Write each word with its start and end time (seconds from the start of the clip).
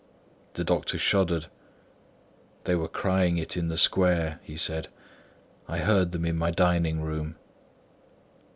The 0.53 0.63
doctor 0.63 0.97
shuddered. 0.97 1.45
"They 2.63 2.73
were 2.73 2.87
crying 2.87 3.37
it 3.37 3.55
in 3.55 3.67
the 3.67 3.77
square," 3.77 4.39
he 4.41 4.57
said. 4.57 4.87
"I 5.67 5.77
heard 5.77 6.11
them 6.11 6.25
in 6.25 6.37
my 6.39 6.49
dining 6.49 7.01
room." 7.03 7.35